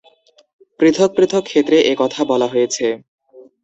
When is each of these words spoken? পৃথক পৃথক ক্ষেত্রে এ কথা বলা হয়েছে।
পৃথক 0.79 1.09
পৃথক 1.17 1.43
ক্ষেত্রে 1.49 1.77
এ 1.83 1.93
কথা 2.01 2.21
বলা 2.31 2.47
হয়েছে। 2.47 2.85